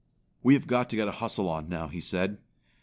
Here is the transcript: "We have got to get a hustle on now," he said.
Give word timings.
"We 0.41 0.55
have 0.55 0.65
got 0.65 0.89
to 0.89 0.95
get 0.95 1.07
a 1.07 1.11
hustle 1.11 1.47
on 1.47 1.69
now," 1.69 1.87
he 1.87 2.01
said. 2.01 2.39